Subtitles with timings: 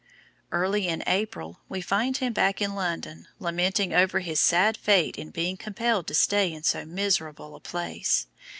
[0.51, 5.29] Early in April we find him back in London lamenting over his sad fate in
[5.29, 8.25] being compelled to stay in so miserable a place.